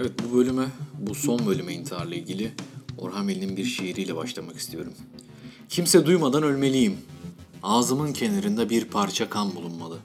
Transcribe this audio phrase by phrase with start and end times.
[0.00, 0.66] Evet bu bölüme,
[0.98, 2.52] bu son bölüme intiharla ilgili
[2.98, 4.94] Orhan Veli'nin bir şiiriyle başlamak istiyorum.
[5.68, 6.98] Kimse duymadan ölmeliyim.
[7.62, 9.98] Ağzımın kenarında bir parça kan bulunmalı.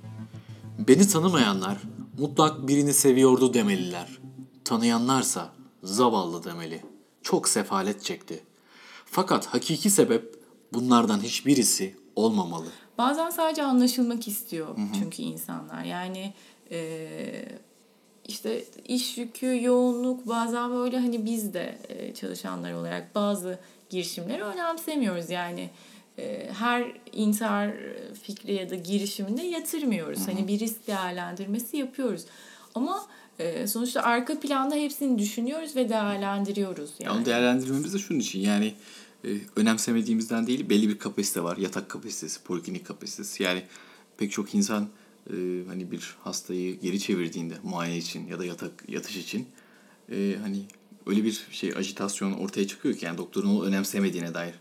[0.88, 1.78] Beni tanımayanlar
[2.20, 4.08] mutlak birini seviyordu demeliler.
[4.66, 5.54] Tanıyanlarsa
[5.84, 6.82] zavallı demeli.
[7.22, 8.44] Çok sefalet çekti.
[9.06, 10.36] Fakat hakiki sebep
[10.74, 12.68] bunlardan hiçbirisi olmamalı.
[12.98, 14.68] Bazen sadece anlaşılmak istiyor
[15.00, 15.84] çünkü insanlar.
[15.84, 16.34] Yani
[16.72, 17.60] e,
[18.28, 23.60] işte iş yükü, yoğunluk bazen böyle hani biz de e, çalışanlar olarak bazı
[23.90, 25.30] girişimleri önemsemiyoruz.
[25.30, 25.70] Yani
[26.18, 27.72] e, her intihar
[28.24, 30.28] fikri ya da girişiminde yatırmıyoruz.
[30.28, 32.26] Hani bir risk değerlendirmesi yapıyoruz.
[32.76, 33.06] Ama
[33.40, 36.92] e, sonuçta arka planda hepsini düşünüyoruz ve değerlendiriyoruz.
[37.00, 37.18] Yani.
[37.18, 38.74] Onu değerlendirmemiz de şunun için yani
[39.56, 41.58] önemsemediğimizden değil belli bir kapasite var.
[41.58, 43.44] Yatak kapasitesi, poliklinik kapasitesi.
[43.44, 43.64] Yani
[44.18, 44.88] pek çok insan
[45.30, 45.34] e,
[45.68, 49.48] hani bir hastayı geri çevirdiğinde muayene için ya da yatak yatış için
[50.12, 50.66] e, hani
[51.06, 54.54] öyle bir şey ajitasyon ortaya çıkıyor ki yani doktorun onu önemsemediğine dair.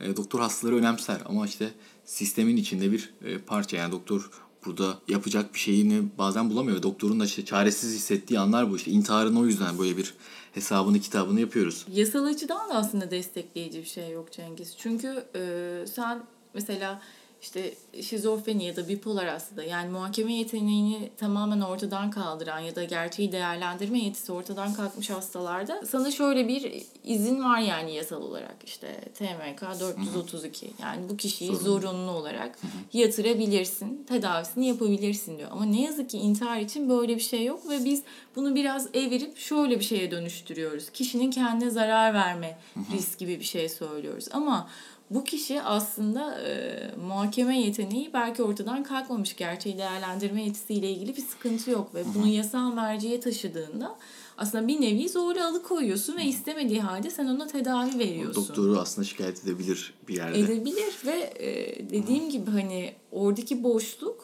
[0.00, 1.70] E, doktor hastaları önemser ama işte
[2.04, 4.30] sistemin içinde bir e, parça yani doktor
[4.66, 6.82] burada yapacak bir şeyini bazen bulamıyor.
[6.82, 8.90] Doktorun da işte çaresiz hissettiği anlar bu işte.
[8.90, 10.14] İntiharın o yüzden böyle bir
[10.52, 11.86] hesabını kitabını yapıyoruz.
[11.92, 14.74] Yasal açıdan da aslında destekleyici bir şey yok Cengiz.
[14.78, 16.22] Çünkü e, sen
[16.54, 17.02] mesela
[17.42, 23.32] işte şizofreni ya da bipolar hasta yani muhakeme yeteneğini tamamen ortadan kaldıran ya da gerçeği
[23.32, 29.80] değerlendirme yetisi ortadan kalkmış hastalarda sana şöyle bir izin var yani yasal olarak işte TMK
[29.80, 31.64] 432 yani bu kişiyi Sorun.
[31.64, 32.58] zorunlu olarak
[32.92, 35.48] yatırabilirsin, tedavisini yapabilirsin diyor.
[35.52, 38.02] Ama ne yazık ki intihar için böyle bir şey yok ve biz
[38.36, 40.90] bunu biraz evirip şöyle bir şeye dönüştürüyoruz.
[40.90, 42.58] Kişinin kendine zarar verme
[42.92, 44.28] risk gibi bir şey söylüyoruz.
[44.32, 44.68] Ama
[45.10, 49.36] bu kişi aslında e, muhakeme yeteneği belki ortadan kalkmamış.
[49.36, 53.98] Gerçeği değerlendirme yetisiyle ilgili bir sıkıntı yok ve bunu yasal merciye taşıdığında
[54.38, 58.48] aslında bir nevi zorla alıkoyuyorsun ve istemediği halde sen ona tedavi veriyorsun.
[58.48, 60.40] Doktoru aslında şikayet edebilir bir yerde.
[60.40, 64.15] Edebilir ve e, dediğim gibi hani oradaki boşluk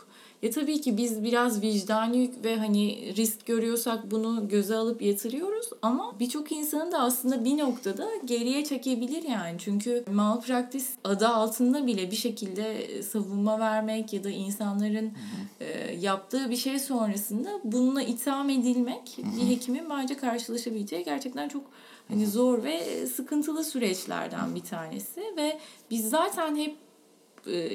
[0.42, 5.70] ya tabii ki biz biraz vicdani yük ve hani risk görüyorsak bunu göze alıp yatırıyoruz
[5.82, 9.58] ama birçok insanı da aslında bir noktada geriye çekebilir yani.
[9.58, 15.12] Çünkü malpraktis adı altında bile bir şekilde savunma vermek ya da insanların
[15.60, 21.64] e, yaptığı bir şey sonrasında bununla itham edilmek bir hekimin bence karşılaşabileceği gerçekten çok
[22.08, 25.58] hani zor ve sıkıntılı süreçlerden bir tanesi ve
[25.90, 26.81] biz zaten hep e,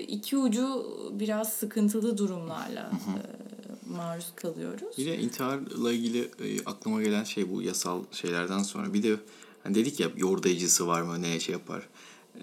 [0.08, 4.98] iki ucu biraz sıkıntılı durumlarla e, maruz kalıyoruz.
[4.98, 8.94] Bir de intiharla ilgili e, aklıma gelen şey bu yasal şeylerden sonra.
[8.94, 9.16] Bir de
[9.64, 11.88] hani dedik ya yordayıcısı var mı ne şey yapar.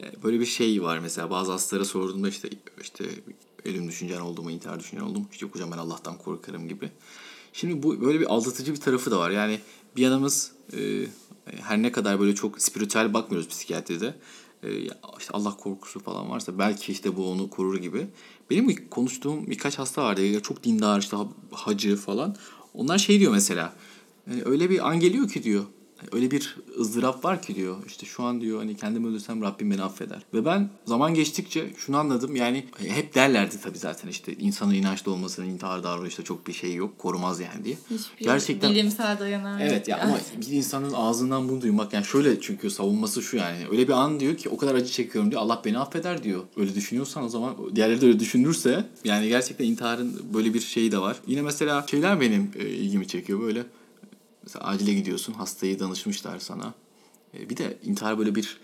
[0.02, 2.48] E, böyle bir şey var mesela bazı hastalara sorduğumda işte
[2.80, 3.04] işte
[3.64, 5.26] ölüm düşüncen oldu mu intihar düşüncen oldu mu?
[5.32, 6.90] İşte hocam ben Allah'tan korkarım gibi.
[7.52, 9.30] Şimdi bu böyle bir aldatıcı bir tarafı da var.
[9.30, 9.60] Yani
[9.96, 11.06] bir yanımız e,
[11.46, 14.14] her ne kadar böyle çok spiritüel bakmıyoruz psikiyatride.
[14.64, 18.06] E, ya işte Allah korkusu falan varsa belki işte bu onu korur gibi.
[18.50, 20.26] Benim konuştuğum birkaç hasta vardı.
[20.26, 22.36] Ya Çok dindar işte ha- hacı falan.
[22.74, 23.72] Onlar şey diyor mesela.
[24.30, 25.64] Yani öyle bir an geliyor ki diyor.
[26.12, 27.76] Öyle bir ızdırap var ki diyor.
[27.86, 30.22] İşte şu an diyor hani kendimi öldürsem Rabbim beni affeder.
[30.34, 32.36] Ve ben zaman geçtikçe şunu anladım.
[32.36, 36.98] Yani hep derlerdi tabii zaten işte insanın inançlı olmasının intihar davranışta çok bir şey yok.
[36.98, 37.76] Korumaz yani diye.
[37.90, 40.10] Hiçbir Gerçekten bilimsel dayanağı Evet ya yani.
[40.10, 44.20] ama bir insanın ağzından bunu duymak yani şöyle çünkü savunması şu yani öyle bir an
[44.20, 46.42] diyor ki o kadar acı çekiyorum diyor Allah beni affeder diyor.
[46.56, 50.98] Öyle düşünüyorsan o zaman diğerleri de öyle düşünürse yani gerçekten intiharın böyle bir şeyi de
[50.98, 51.16] var.
[51.26, 53.64] Yine mesela şeyler benim e, ilgimi çekiyor böyle
[54.44, 56.74] mesela acile gidiyorsun hastayı danışmışlar sana.
[57.34, 58.60] E, bir de intihar böyle bir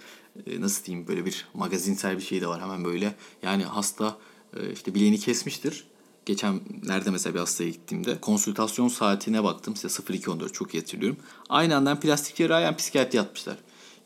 [0.46, 3.14] e, nasıl diyeyim böyle bir magazinsel bir şey de var hemen böyle.
[3.42, 4.18] Yani hasta
[4.56, 5.84] e, işte bileğini kesmiştir.
[6.26, 9.76] Geçen nerede mesela bir hastaya gittiğimde konsültasyon saatine baktım.
[9.76, 11.18] Size 0214 çok iyi hatırlıyorum.
[11.48, 13.56] Aynı anda hem plastik cerrahi psikiyatri yatmışlar.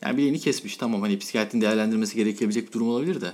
[0.01, 3.31] Yani bileğini kesmiş tamam hani psikiyatrinin değerlendirmesi gerekebilecek bir durum olabilir de.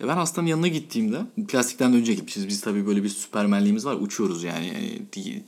[0.00, 2.48] E ben hastanın yanına gittiğimde plastikten önce gitmişiz.
[2.48, 3.96] Biz tabii böyle bir süpermenliğimiz var.
[4.00, 4.66] Uçuyoruz yani.
[4.66, 5.42] yani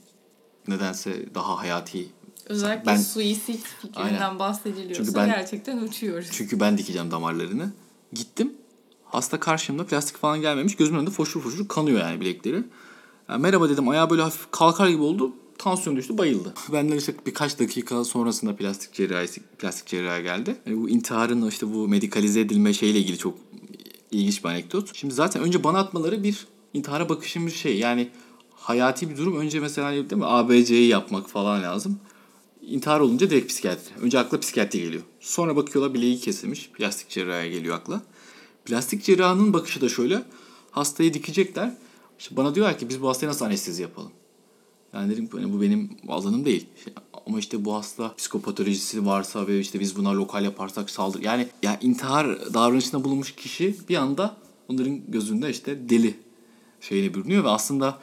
[0.69, 2.08] nedense daha hayati
[2.47, 4.39] Özellikle Ben- suisit fikrinden Aynen.
[4.39, 6.29] bahsediliyorsa Çünkü ben- gerçekten uçuyoruz.
[6.33, 7.73] Çünkü ben dikeceğim damarlarını.
[8.12, 8.53] Gittim.
[9.05, 10.77] Hasta karşımda plastik falan gelmemiş.
[10.77, 12.65] Gözümün önünde foşur foşur kanıyor yani bilekleri.
[13.29, 15.33] Yani merhaba dedim ayağı böyle hafif kalkar gibi oldu.
[15.59, 16.55] Tansiyon düştü bayıldı.
[16.73, 20.56] Benden işte birkaç dakika sonrasında plastik cerrahisi, plastik cerrahi geldi.
[20.67, 23.39] Yani bu intiharın işte bu medikalize edilme şeyle ilgili çok
[24.11, 24.94] ilginç bir anekdot.
[24.97, 27.79] Şimdi zaten önce bana atmaları bir intihara bakışın bir şey.
[27.79, 28.09] Yani
[28.55, 29.37] hayati bir durum.
[29.37, 31.99] Önce mesela değil mi ABC'yi yapmak falan lazım.
[32.62, 33.94] İntihar olunca direkt psikiyatri.
[34.00, 35.03] Önce akla psikiyatri geliyor.
[35.20, 36.70] Sonra bakıyorlar bileği kesilmiş.
[36.70, 38.03] Plastik cerrahiye geliyor akla.
[38.64, 40.23] Plastik cerrahının bakışı da şöyle.
[40.70, 41.75] Hastayı dikecekler.
[42.19, 44.12] İşte bana diyorlar ki biz bu hastaya nasıl anestezi yapalım?
[44.93, 46.67] Yani dedim ki, hani bu benim alanım değil.
[47.26, 51.23] Ama işte bu hasta psikopatolojisi varsa ve işte biz buna lokal yaparsak saldır.
[51.23, 54.37] Yani yani intihar davranışında bulunmuş kişi bir anda
[54.69, 56.15] onların gözünde işte deli
[56.81, 57.99] şeyine bürünüyor ve aslında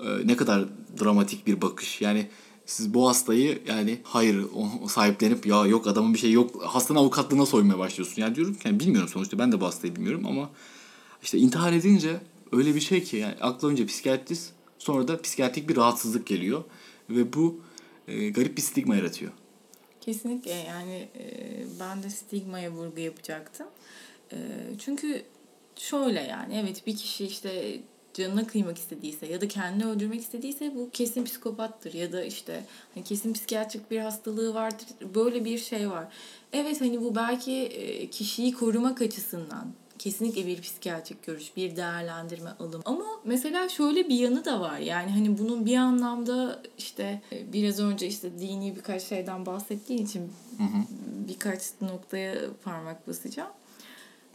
[0.00, 0.64] e, ne kadar
[1.00, 2.00] dramatik bir bakış.
[2.00, 2.28] Yani
[2.66, 7.46] siz bu hastayı yani hayır o sahiplenip ya yok adamın bir şey yok hastanın avukatlığına
[7.46, 8.22] soymaya başlıyorsun.
[8.22, 10.50] Yani diyorum ki yani bilmiyorum sonuçta ben de bu hastayı bilmiyorum ama
[11.22, 12.20] işte intihar edince
[12.52, 16.64] öyle bir şey ki yani akla önce psikiyatrist sonra da psikiyatrik bir rahatsızlık geliyor
[17.10, 17.60] ve bu
[18.08, 19.32] e, garip bir stigma yaratıyor.
[20.00, 23.66] Kesinlikle yani e, ben de stigmaya vurgu yapacaktım.
[24.32, 24.36] E,
[24.78, 25.22] çünkü
[25.76, 27.80] şöyle yani evet bir kişi işte
[28.16, 32.64] canına kıymak istediyse ya da kendini öldürmek istediyse bu kesin psikopattır ya da işte
[32.94, 34.86] hani kesin psikiyatrik bir hastalığı vardır.
[35.14, 36.08] Böyle bir şey var.
[36.52, 39.66] Evet hani bu belki e, kişiyi korumak açısından
[39.98, 42.82] kesinlikle bir psikiyatrik görüş, bir değerlendirme alım.
[42.84, 44.78] Ama mesela şöyle bir yanı da var.
[44.78, 50.32] Yani hani bunun bir anlamda işte e, biraz önce işte dini birkaç şeyden bahsettiğin için
[50.58, 50.82] hı hı.
[51.28, 52.34] birkaç noktaya
[52.64, 53.50] parmak basacağım.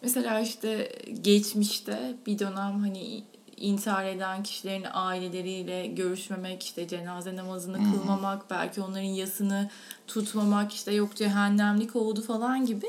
[0.01, 0.91] Mesela işte
[1.21, 3.23] geçmişte bir dönem hani
[3.61, 7.91] intihar eden kişilerin aileleriyle görüşmemek, işte cenaze namazını hmm.
[7.91, 9.69] kılmamak, belki onların yasını
[10.07, 12.87] tutmamak, işte yok cehennemlik oldu falan gibi.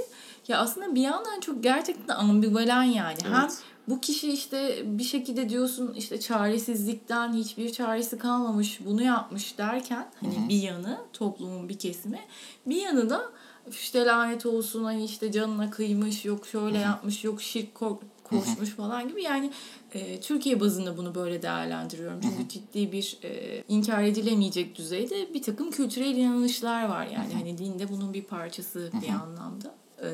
[0.49, 3.19] Ya aslında bir yandan çok gerçekten ambivalan yani.
[3.25, 3.33] Evet.
[3.33, 3.49] Hem
[3.89, 10.45] bu kişi işte bir şekilde diyorsun işte çaresizlikten hiçbir çaresi kalmamış bunu yapmış derken hani
[10.45, 12.21] hı bir yanı toplumun bir kesimi
[12.67, 13.23] bir yanı da
[13.71, 17.75] işte lanet olsun hani işte canına kıymış yok şöyle hı yapmış yok şirk
[18.33, 19.23] koşmuş falan gibi.
[19.23, 19.51] Yani
[19.95, 22.21] e, Türkiye bazında bunu böyle değerlendiriyorum.
[22.21, 27.07] Çünkü ciddi bir e, inkar edilemeyecek düzeyde bir takım kültürel inanışlar var.
[27.07, 29.75] Yani hani dinde bunun bir parçası bir anlamda.
[30.03, 30.09] E,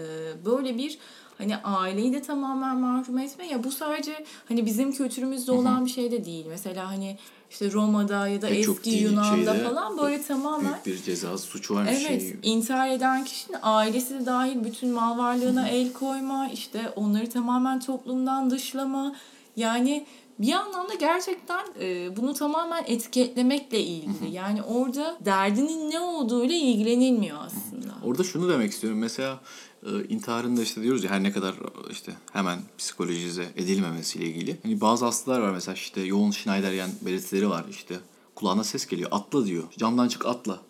[0.44, 0.98] böyle bir
[1.38, 3.46] hani aileyi de tamamen mahrum etme.
[3.46, 6.46] Ya bu sadece hani bizim kültürümüzde olan bir şey de değil.
[6.48, 7.18] Mesela hani
[7.50, 11.86] işte Roma'da ya da Pek eski Yunan'da falan böyle tamamen büyük bir ceza suç var
[11.88, 12.36] evet, şey.
[12.42, 15.70] intihar eden kişinin ailesi de dahil bütün mal varlığına Hı-hı.
[15.70, 19.14] el koyma, işte onları tamamen toplumdan dışlama.
[19.56, 20.06] Yani
[20.38, 24.30] bir anlamda gerçekten e, bunu tamamen etiketlemekle ilgili.
[24.30, 27.94] Yani orada derdinin ne olduğuyla ilgilenilmiyor aslında.
[28.04, 28.98] Orada şunu demek istiyorum.
[28.98, 29.40] Mesela
[29.82, 31.54] e, intiharın da işte diyoruz ya her ne kadar
[31.90, 34.56] işte hemen psikolojize edilmemesiyle ilgili.
[34.62, 37.94] Hani bazı hastalar var mesela işte yoğun Schneideryen belirtileri var işte
[38.34, 40.60] kulağına ses geliyor atla diyor camdan çık atla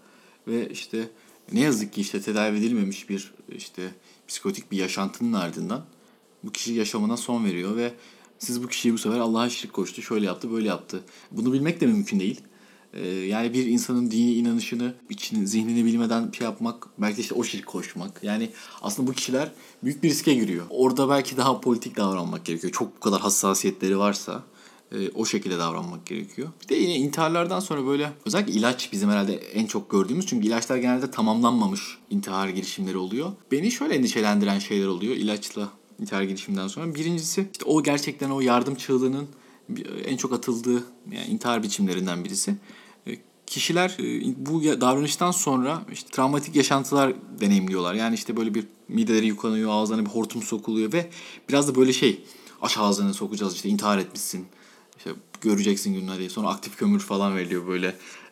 [0.47, 1.09] ve işte
[1.53, 3.95] ne yazık ki işte tedavi edilmemiş bir işte
[4.29, 5.85] psikotik bir yaşantının ardından
[6.45, 7.93] bu kişi yaşamına son veriyor ve
[8.39, 11.01] siz bu kişiyi bu sefer Allah'a şirk koştu, şöyle yaptı, böyle yaptı.
[11.31, 12.41] Bunu bilmek de mümkün değil.
[12.95, 17.67] Ee, yani bir insanın dini inanışını, içini, zihnini bilmeden şey yapmak, belki işte o şirk
[17.67, 18.21] koşmak.
[18.23, 18.51] Yani
[18.83, 19.53] aslında bu kişiler
[19.85, 20.67] büyük bir riske giriyor.
[20.71, 22.73] Orada belki daha politik davranmak gerekiyor.
[22.73, 24.43] Çok bu kadar hassasiyetleri varsa
[24.93, 26.49] e, o şekilde davranmak gerekiyor.
[26.63, 30.77] Bir de yine intiharlardan sonra böyle özellikle ilaç bizim herhalde en çok gördüğümüz çünkü ilaçlar
[30.77, 33.33] genelde tamamlanmamış intihar girişimleri oluyor.
[33.53, 35.69] Beni şöyle endişelendiren şeyler oluyor ilaçla
[36.01, 36.95] intihar girişiminden sonra.
[36.95, 39.29] Birincisi işte o gerçekten o yardım çığlığının
[40.05, 42.55] en çok atıldığı yani intihar biçimlerinden birisi.
[43.07, 47.95] E, kişiler e, bu davranıştan sonra işte travmatik yaşantılar deneyimliyorlar.
[47.95, 51.11] Yani işte böyle bir mideleri yıkanıyor, ağızlarına bir hortum sokuluyor ve
[51.49, 52.25] biraz da böyle şey
[52.63, 54.47] aç ağzını sokacağız işte intihar etmişsin.
[54.99, 56.29] İşte göreceksin günler.
[56.29, 57.87] Sonra aktif kömür falan veriliyor böyle.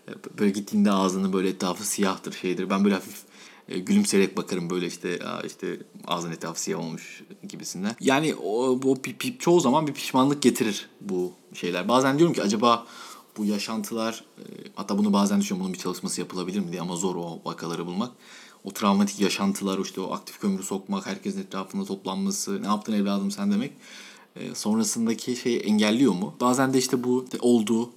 [0.08, 2.70] E, böyle gittiğinde ağzını böyle etrafı siyahtır şeydir.
[2.70, 3.26] Ben böyle hafif
[3.68, 7.96] e, gülümseyerek bakarım böyle işte işte ağzın etrafı siyah olmuş gibisinden.
[8.00, 8.96] Yani o, bu
[9.38, 11.88] çoğu zaman bir pişmanlık getirir bu şeyler.
[11.88, 12.86] Bazen diyorum ki acaba
[13.36, 14.42] bu yaşantılar e,
[14.74, 18.12] hatta bunu bazen düşünüyorum bunun bir çalışması yapılabilir mi diye ama zor o vakaları bulmak.
[18.64, 23.52] O travmatik yaşantılar işte o aktif kömürü sokmak, herkesin etrafında toplanması, ne yaptın evladım sen
[23.52, 23.72] demek
[24.36, 26.34] e, sonrasındaki şeyi engelliyor mu?
[26.40, 27.90] Bazen de işte bu oldu,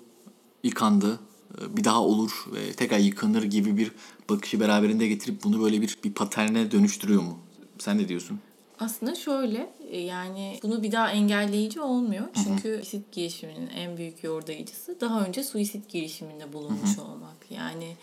[0.63, 1.19] yıkandı,
[1.57, 3.91] bir daha olur ve tekrar yıkanır gibi bir
[4.29, 7.37] bakışı beraberinde getirip bunu böyle bir bir paterne dönüştürüyor mu?
[7.79, 8.39] Sen ne diyorsun?
[8.79, 12.25] Aslında şöyle e, yani bunu bir daha engelleyici olmuyor.
[12.43, 17.05] Çünkü suisit girişiminin en büyük yordayıcısı daha önce suisit girişiminde bulunmuş Hı-hı.
[17.05, 17.37] olmak.
[17.49, 17.95] Yani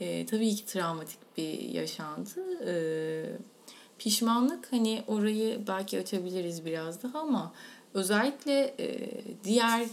[0.00, 2.40] e, tabii ki travmatik bir yaşantı.
[2.66, 2.74] E,
[3.98, 7.52] pişmanlık hani orayı belki açabiliriz biraz daha ama
[7.94, 9.10] özellikle e,
[9.44, 9.86] diğer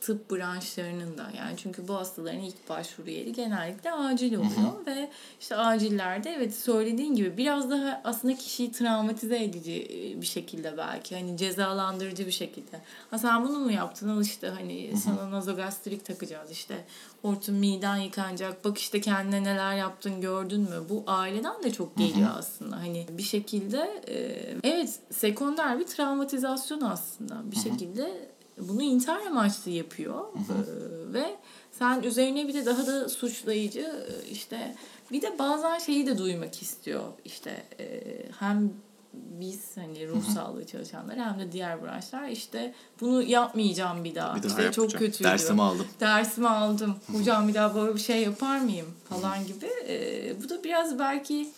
[0.00, 4.86] tıp branşlarının da yani çünkü bu hastaların ilk başvuru yeri genellikle acil oluyor hı hı.
[4.86, 9.88] ve işte acillerde evet söylediğin gibi biraz daha aslında kişiyi travmatize edici
[10.20, 12.80] bir şekilde belki hani cezalandırıcı bir şekilde.
[13.10, 14.98] Ha sen bunu mu yaptın al işte hani hı hı.
[14.98, 16.84] sana nazogastrik takacağız işte
[17.22, 22.28] hortum miden yıkanacak bak işte kendine neler yaptın gördün mü bu aileden de çok geliyor
[22.28, 22.38] hı hı.
[22.38, 24.02] aslında hani bir şekilde
[24.64, 27.62] evet sekonder bir travmatizasyon aslında bir hı hı.
[27.62, 28.29] şekilde
[28.68, 30.24] bunu intihar amaçlı yapıyor.
[30.24, 31.36] Ee, ve
[31.72, 34.76] sen üzerine bir de daha da suçlayıcı e, işte
[35.12, 37.02] bir de bazen şeyi de duymak istiyor.
[37.24, 38.02] İşte e,
[38.38, 38.72] hem
[39.12, 44.36] biz hani ruh sağlığı çalışanlar hem de diğer branşlar işte bunu yapmayacağım bir daha.
[44.36, 45.24] Bir daha işte çok kötüydü.
[45.24, 45.86] Dersimi aldım.
[46.00, 46.96] Dersimi aldım.
[47.12, 49.70] Hocam bir daha böyle bir şey yapar mıyım falan gibi.
[49.88, 51.48] Ee, bu da biraz belki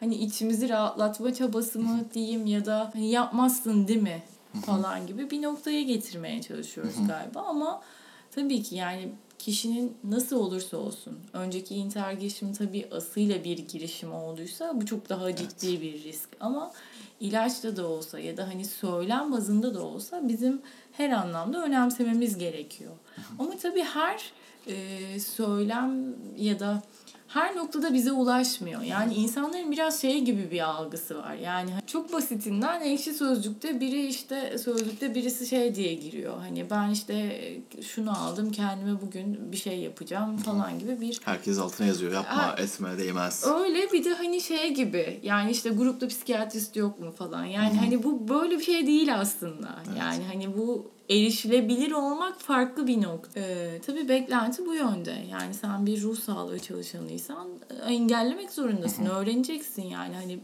[0.00, 4.22] hani içimizi rahatlatma çabası mı diyeyim ya da hani yapmazsın değil mi
[4.66, 7.40] falan gibi bir noktaya getirmeye çalışıyoruz galiba.
[7.40, 7.82] Ama
[8.30, 14.80] tabii ki yani kişinin nasıl olursa olsun önceki intihar girişimi tabii asıyla bir girişim olduysa
[14.80, 16.28] bu çok daha ciddi bir risk.
[16.40, 16.72] Ama
[17.20, 20.62] ilaçla da olsa ya da hani söylem bazında da olsa bizim
[20.92, 22.92] her anlamda önemsememiz gerekiyor.
[23.38, 24.32] Ama tabii her
[24.66, 26.82] e, söylem ya da
[27.28, 28.82] her noktada bize ulaşmıyor.
[28.82, 31.34] Yani insanların biraz şey gibi bir algısı var.
[31.34, 36.38] Yani çok basitinden ekşi sözlükte biri işte sözlükte birisi şey diye giriyor.
[36.38, 37.40] Hani ben işte
[37.82, 42.12] şunu aldım kendime bugün bir şey yapacağım falan gibi bir Herkes altına yazıyor.
[42.12, 42.56] Yapma, Ha.
[42.58, 43.44] etme, değmez.
[43.46, 47.44] Öyle bir de hani şey gibi yani işte grupta psikiyatrist yok mu falan.
[47.44, 49.68] Yani hani bu böyle bir şey değil aslında.
[49.98, 53.40] Yani hani bu erişilebilir olmak farklı bir nokta.
[53.40, 55.24] Ee, tabii beklenti bu yönde.
[55.30, 59.06] Yani sen bir ruh sağlığı çalışanıysan e, engellemek zorundasın.
[59.06, 60.40] Öğreneceksin yani hani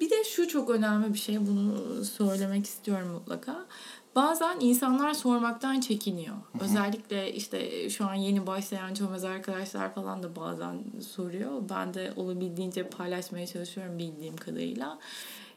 [0.00, 3.66] bir de şu çok önemli bir şey bunu söylemek istiyorum mutlaka.
[4.16, 6.36] Bazen insanlar sormaktan çekiniyor.
[6.60, 11.62] Özellikle işte şu an yeni başlayan çömez arkadaşlar falan da bazen soruyor.
[11.70, 14.98] Ben de olabildiğince paylaşmaya çalışıyorum bildiğim kadarıyla.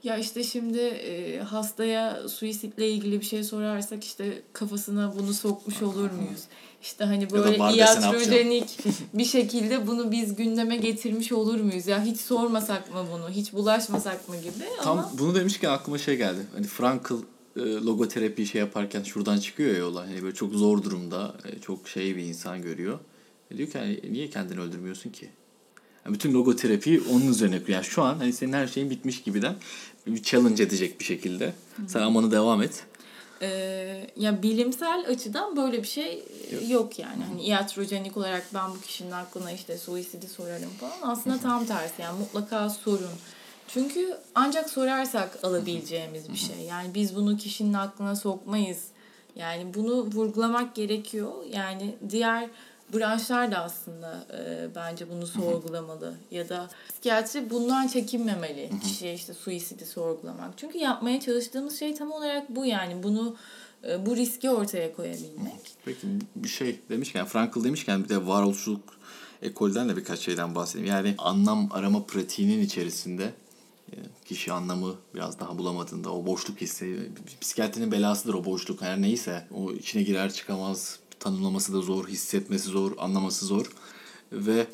[0.08, 6.12] Ya işte şimdi e, hastaya suisitle ilgili bir şey sorarsak işte kafasına bunu sokmuş olur
[6.12, 6.44] muyuz?
[6.82, 8.78] İşte hani böyle iatrojenik
[9.14, 11.88] bir şekilde bunu biz gündeme getirmiş olur muyuz?
[11.88, 13.30] Ya hiç sormasak mı bunu?
[13.30, 16.40] Hiç bulaşmasak mı gibi Tam ama bunu demişken aklıma şey geldi.
[16.56, 17.14] Hani Frankl
[17.58, 20.02] logoterapi şey yaparken şuradan çıkıyor ya yola.
[20.02, 23.00] Hani böyle çok zor durumda, çok şey bir insan görüyor.
[23.52, 25.30] E diyor ki hani niye kendini öldürmüyorsun ki?
[26.06, 27.76] Yani bütün logoterapiyi onun üzerine kuruyor.
[27.76, 29.56] Yani şu an hani senin her şeyin bitmiş gibiden
[30.16, 31.54] bir challenge edecek bir şekilde.
[31.88, 32.84] Sen amanı devam et.
[33.42, 36.24] Ee, ya bilimsel açıdan böyle bir şey
[36.68, 37.24] yok, yani.
[37.30, 41.12] Hani iatrojenik olarak ben bu kişinin aklına işte suisidi sorarım falan.
[41.12, 43.12] Aslında tam tersi yani mutlaka sorun.
[43.68, 46.60] Çünkü ancak sorarsak alabileceğimiz bir şey.
[46.70, 48.84] Yani biz bunu kişinin aklına sokmayız.
[49.36, 51.34] Yani bunu vurgulamak gerekiyor.
[51.54, 52.50] Yani diğer
[52.94, 56.14] branşlar da aslında e, bence bunu sorgulamalı.
[56.32, 58.72] Ya da psikiyatri bundan çekinmemeli.
[58.84, 60.58] Kişiye işte suisidi sorgulamak.
[60.58, 63.04] Çünkü yapmaya çalıştığımız şey tam olarak bu yani.
[63.04, 63.36] Bunu
[63.88, 65.78] e, bu riski ortaya koyabilmek.
[65.86, 68.98] Peki bir şey demişken, Frankl demişken bir de varoluşçuluk
[69.42, 70.90] ekolden de birkaç şeyden bahsedeyim.
[70.90, 73.34] Yani anlam arama pratiğinin içerisinde
[73.92, 79.48] e, kişi anlamı biraz daha bulamadığında o boşluk hissi, psikiyatrinin belasıdır o boşluk her neyse.
[79.54, 83.72] O içine girer çıkamaz, tanımlaması da zor, hissetmesi zor, anlaması zor.
[84.32, 84.68] Ve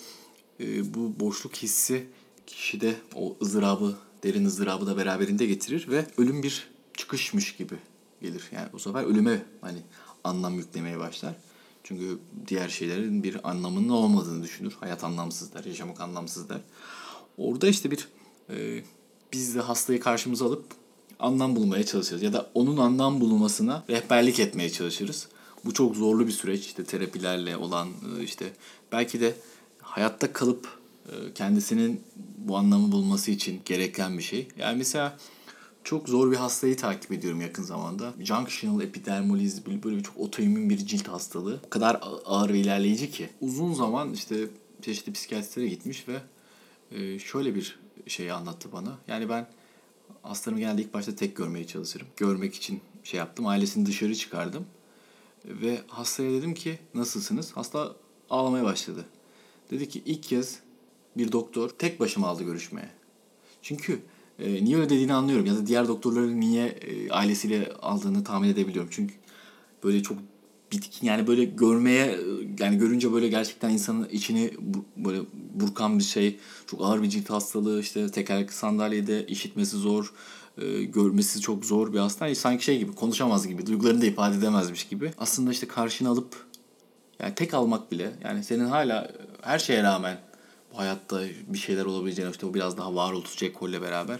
[0.59, 2.07] e, bu boşluk hissi
[2.47, 7.75] kişide o ızdırabı, derin ızdırabı da beraberinde getirir ve ölüm bir çıkışmış gibi
[8.21, 8.43] gelir.
[8.51, 9.79] Yani bu sefer ölüme hani
[10.23, 11.35] anlam yüklemeye başlar.
[11.83, 14.73] Çünkü diğer şeylerin bir anlamının olmadığını düşünür.
[14.79, 16.62] Hayat anlamsız der, yaşamak anlamsız der.
[17.38, 18.07] Orada işte bir
[18.50, 18.83] e,
[19.33, 20.65] biz de hastayı karşımıza alıp
[21.19, 22.23] anlam bulmaya çalışırız.
[22.23, 25.27] Ya da onun anlam bulmasına rehberlik etmeye çalışırız.
[25.65, 26.65] Bu çok zorlu bir süreç.
[26.65, 28.53] İşte terapilerle olan e, işte
[28.91, 29.36] belki de
[29.82, 30.67] hayatta kalıp
[31.05, 32.01] e, kendisinin
[32.38, 34.48] bu anlamı bulması için gereken bir şey.
[34.58, 35.17] Yani mesela
[35.84, 38.13] çok zor bir hastayı takip ediyorum yakın zamanda.
[38.20, 41.60] Junctional epidermolyz böyle bir çok otoimmün bir cilt hastalığı.
[41.65, 43.29] O kadar ağır ve ilerleyici ki.
[43.41, 44.48] Uzun zaman işte
[44.82, 46.22] çeşitli psikiyatristlere gitmiş ve
[46.91, 48.98] e, şöyle bir şey anlattı bana.
[49.08, 49.48] Yani ben
[50.22, 52.08] hastalarımı genelde ilk başta tek görmeye çalışırım.
[52.17, 53.48] Görmek için şey yaptım.
[53.48, 54.65] Ailesini dışarı çıkardım.
[55.45, 57.51] Ve hastaya dedim ki nasılsınız?
[57.51, 57.95] Hasta
[58.29, 59.05] ağlamaya başladı.
[59.71, 60.59] Dedi ki ilk kez
[61.17, 62.89] bir doktor tek başıma aldı görüşmeye.
[63.62, 64.00] Çünkü
[64.39, 65.45] e, niye öyle dediğini anlıyorum.
[65.45, 68.89] Ya da diğer doktorların niye e, ailesiyle aldığını tahmin edebiliyorum.
[68.93, 69.13] Çünkü
[69.83, 70.17] böyle çok
[70.71, 72.19] bitkin yani böyle görmeye
[72.59, 74.53] yani görünce böyle gerçekten insanın içini
[74.97, 75.19] böyle
[75.53, 76.39] burkan bir şey.
[76.67, 80.13] Çok ağır bir cilt hastalığı işte tekerlekli sandalyede işitmesi zor.
[80.57, 82.36] E, görmesi çok zor bir hasta.
[82.36, 83.65] Sanki şey gibi konuşamaz gibi.
[83.65, 85.12] Duygularını da ifade edemezmiş gibi.
[85.17, 86.45] Aslında işte karşına alıp
[87.19, 90.17] yani tek almak bile yani senin hala her şeye rağmen
[90.74, 94.19] bu hayatta bir şeyler olabileceğini işte o biraz daha varoluşçu ekolle beraber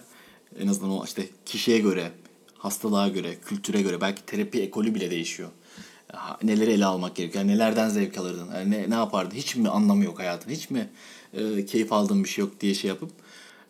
[0.59, 2.11] en azından o işte kişiye göre,
[2.57, 5.49] hastalığa göre, kültüre göre belki terapi ekolü bile değişiyor.
[6.43, 7.43] Neleri ele almak gerekiyor?
[7.43, 8.49] Yani nelerden zevk alırdın?
[8.55, 9.35] Yani ne, ne yapardın?
[9.35, 10.51] Hiç mi anlamı yok hayatın?
[10.51, 10.89] Hiç mi
[11.33, 13.11] e, keyif aldığın bir şey yok diye şey yapıp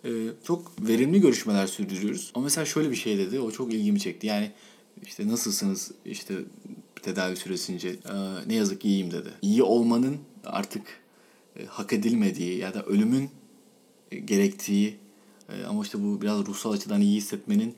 [0.06, 0.10] e,
[0.44, 2.32] çok verimli görüşmeler sürdürüyoruz.
[2.36, 3.40] Ama mesela şöyle bir şey dedi.
[3.40, 4.28] O çok ilgimi çekti.
[4.28, 4.52] Yani
[5.04, 5.92] işte nasılsınız?
[6.06, 6.36] İşte
[7.02, 7.90] tedavi süresince.
[7.90, 8.14] Ee,
[8.48, 9.30] ne yazık ki iyiyim dedi.
[9.42, 10.82] İyi olmanın artık
[11.60, 13.30] e, hak edilmediği ya da ölümün
[14.12, 14.98] e, gerektiği
[15.50, 17.76] e, ama işte bu biraz ruhsal açıdan iyi hissetmenin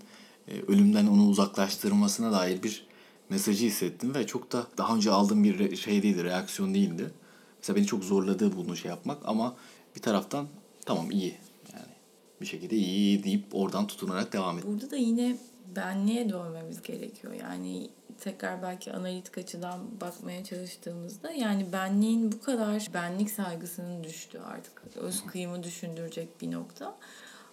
[0.48, 2.88] e, ölümden onu uzaklaştırmasına dair bir
[3.29, 7.12] mesajı hissettim ve çok da daha önce aldığım bir re- şey değildi, reaksiyon değildi.
[7.60, 9.55] Mesela beni çok zorladı bunu şey yapmak ama
[9.96, 10.48] bir taraftan
[10.86, 11.36] tamam iyi
[12.42, 14.65] bir şekilde iyi, deyip oradan tutunarak devam et.
[14.68, 15.38] Burada da yine
[15.75, 17.34] benliğe dönmemiz gerekiyor.
[17.34, 17.89] Yani
[18.20, 25.25] tekrar belki analitik açıdan bakmaya çalıştığımızda yani benliğin bu kadar benlik saygısının düştüğü artık öz
[25.25, 26.98] kıyımı düşündürecek bir nokta.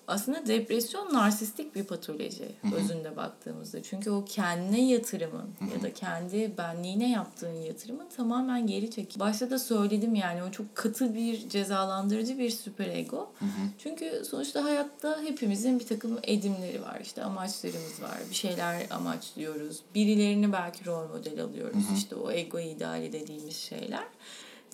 [0.09, 3.83] Aslında depresyon narsistik bir patoloji özünde baktığımızda.
[3.83, 9.21] Çünkü o kendine yatırımın ya da kendi benliğine yaptığın yatırımın tamamen geri çekil.
[9.21, 13.33] Başta da söyledim yani o çok katı bir cezalandırıcı bir süper ego.
[13.79, 17.01] Çünkü sonuçta hayatta hepimizin bir takım edimleri var.
[17.03, 18.19] İşte amaçlarımız var.
[18.31, 19.81] Bir şeyler amaçlıyoruz.
[19.95, 21.85] Birilerini belki rol model alıyoruz.
[21.97, 24.05] İşte o ego ideali dediğimiz şeyler.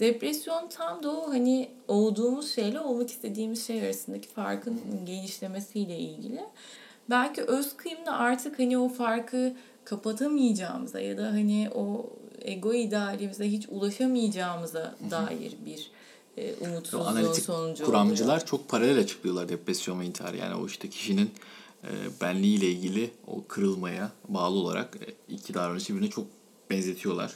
[0.01, 6.41] Depresyon tam da o hani olduğumuz şeyle olmak istediğimiz şey arasındaki farkın genişlemesiyle ilgili.
[7.11, 9.53] Belki öz kıyımda artık hani o farkı
[9.85, 12.11] kapatamayacağımıza ya da hani o
[12.43, 15.91] ego idealimize hiç ulaşamayacağımıza dair bir
[16.37, 18.47] e, umutsuzluğun Analitik sonucu kuramcılar oluyor.
[18.47, 20.37] çok paralel açıklıyorlar depresyon ve intiharı.
[20.37, 21.31] Yani o işte kişinin
[21.85, 21.91] e,
[22.21, 26.27] benliğiyle ilgili o kırılmaya bağlı olarak e, iki davranışı birbirine çok
[26.71, 27.33] benzetiyorlar.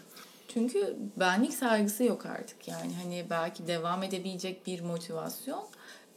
[0.55, 2.69] Çünkü benlik saygısı yok artık.
[2.69, 5.65] Yani hani belki devam edebilecek bir motivasyon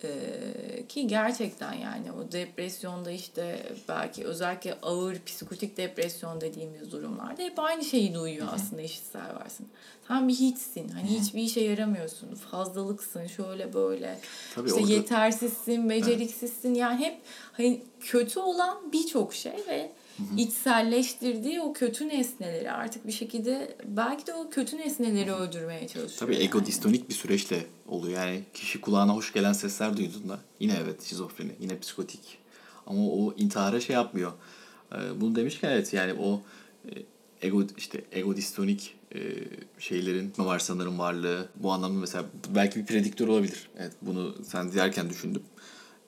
[0.04, 7.60] Ee, ki gerçekten yani o depresyonda işte belki özellikle ağır psikotik depresyon dediğimiz durumlarda hep
[7.60, 9.68] aynı şeyi duyuyor aslında eşitsel varsın.
[10.08, 10.90] Sen bir hiçsin.
[10.90, 12.36] Hani hiçbir işe yaramıyorsun.
[12.36, 13.28] Fazlalıksın.
[13.28, 14.20] Şöyle böyle.
[14.56, 16.74] Tabii işte orada- yetersizsin, beceriksizsin.
[16.74, 17.18] Yani hep
[17.52, 19.92] hani kötü olan birçok şey ve
[20.38, 26.20] içselleştirdiği o kötü nesneleri artık bir şekilde belki de o kötü nesneleri öldürmeye çalışıyor.
[26.20, 26.68] Tabii ego yani.
[26.68, 28.20] distonik bir süreçle oluyor.
[28.20, 32.38] Yani kişi kulağına hoş gelen sesler duyduğunda yine evet şizofreni, yine psikotik.
[32.88, 34.32] Ama o intihara şey yapmıyor.
[34.92, 36.42] Ee, Bunu demişken evet yani o
[36.86, 36.92] e,
[37.48, 39.20] ego işte ego distonik e,
[39.80, 41.50] şeylerin var sanırım varlığı.
[41.56, 42.26] Bu anlamda mesela
[42.56, 43.70] belki bir prediktör olabilir.
[43.78, 45.44] Evet bunu sen derken düşündüm.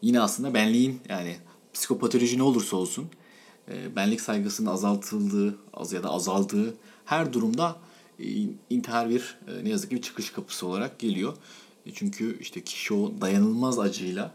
[0.01, 1.35] Yine aslında benliğin yani
[1.73, 3.09] psikopatoloji ne olursa olsun
[3.95, 6.73] benlik saygısının azaltıldığı az ya da azaldığı
[7.05, 7.75] her durumda
[8.19, 8.25] e,
[8.69, 11.33] intihar bir e, ne yazık ki bir çıkış kapısı olarak geliyor.
[11.85, 14.33] E, Çünkü işte kişi o dayanılmaz acıyla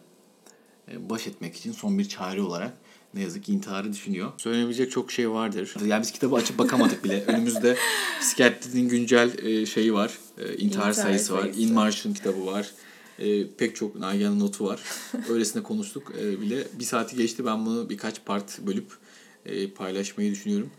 [0.92, 2.72] e, baş etmek için son bir çare olarak
[3.14, 4.32] ne yazık ki intiharı düşünüyor.
[4.38, 5.74] Söylenebilecek çok şey vardır.
[5.86, 7.24] Yani biz kitabı açıp bakamadık bile.
[7.26, 7.76] Önümüzde
[8.20, 10.18] psikiyatrinin güncel e, şeyi var.
[10.38, 11.40] E, intihar İntihar sayısı var.
[11.40, 11.60] sayısı.
[11.60, 12.70] In Martian kitabı var.
[13.18, 14.80] E, pek çok Nagihan'ın notu var.
[15.28, 16.64] Öylesine konuştuk e, bile.
[16.78, 17.46] Bir saati geçti.
[17.46, 19.01] Ben bunu birkaç part bölüp
[19.46, 20.70] e, paylaşmayı düşünüyorum.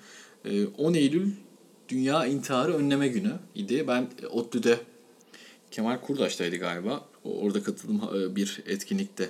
[0.46, 1.32] E, 10 Eylül
[1.90, 3.88] Dünya İntiharı Önleme Günü idi.
[3.88, 4.80] Ben e, ODTÜ'de
[5.72, 7.06] Kemal Kurdaş'taydı galiba.
[7.24, 9.24] Orada katıldığım e, bir etkinlikte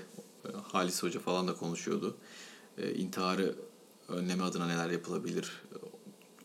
[0.46, 2.17] e, Halis Hoca falan da konuşuyordu.
[2.78, 3.56] E, İntiharı
[4.08, 5.52] önleme adına neler yapılabilir?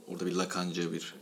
[0.09, 1.14] Orada bir Lakanca bir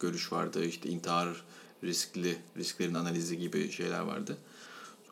[0.00, 0.64] görüş vardı.
[0.64, 1.44] İşte intihar
[1.84, 4.36] riskli, risklerin analizi gibi şeyler vardı.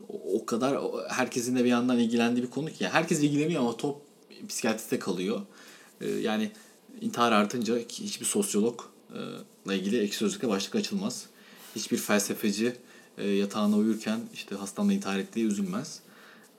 [0.09, 2.85] O, kadar herkesin de bir yandan ilgilendiği bir konu ki.
[2.85, 4.03] Yani herkes ilgileniyor ama top
[4.49, 5.41] psikiyatriste kalıyor.
[6.01, 6.51] E, yani
[7.01, 11.27] intihar artınca hiçbir sosyologla ilgili ekşi sözlükte başlık açılmaz.
[11.77, 12.77] Hiçbir felsefeci
[13.19, 16.01] e, yatağına uyurken işte hastamla intihar ettiği üzülmez.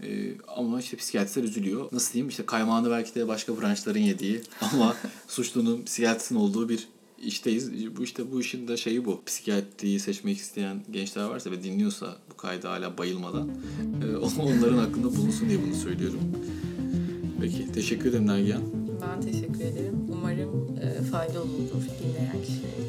[0.03, 1.89] E, ama işte psikiyatristler üzülüyor.
[1.91, 4.41] Nasıl diyeyim işte kaymağını belki de başka branşların yediği
[4.73, 4.95] ama
[5.27, 6.87] suçlunun psikiyatristin olduğu bir
[7.21, 7.95] işteyiz.
[7.97, 9.21] Bu işte bu işin de şeyi bu.
[9.25, 13.49] Psikiyatriyi seçmek isteyen gençler varsa ve dinliyorsa bu kaydı hala bayılmadan
[14.03, 16.19] e, onların hakkında bulunsun diye bunu söylüyorum.
[17.41, 18.78] Peki teşekkür ederim Nagihan.
[19.01, 20.07] Ben teşekkür ederim.
[20.13, 22.88] Umarım e, faydalı olur dinleyen kişiler için.